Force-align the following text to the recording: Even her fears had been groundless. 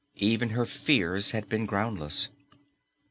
Even 0.17 0.49
her 0.49 0.65
fears 0.65 1.29
had 1.29 1.47
been 1.47 1.67
groundless. 1.67 2.29